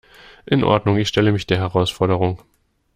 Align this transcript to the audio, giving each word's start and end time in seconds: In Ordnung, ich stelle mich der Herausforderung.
In 0.47 0.63
Ordnung, 0.63 0.97
ich 0.97 1.07
stelle 1.09 1.31
mich 1.31 1.45
der 1.45 1.59
Herausforderung. 1.59 2.41